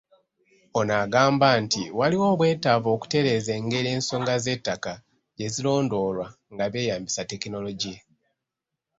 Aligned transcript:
Ono 0.79 0.93
agamba 1.03 1.47
nti 1.63 1.81
waliwo 1.99 2.25
obwetaavu 2.33 2.87
okutereeza 2.95 3.51
engeri 3.59 3.87
ensonga 3.95 4.35
z'ettaka 4.43 4.93
gye 5.37 5.47
zirondoolwa 5.53 6.27
nga 6.53 6.65
beeyambisa 6.73 7.21
tekinologiya. 7.31 8.01